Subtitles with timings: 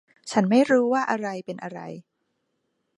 [0.31, 1.79] ฉันไม่รู้ว่าอะไรเป็นอะไร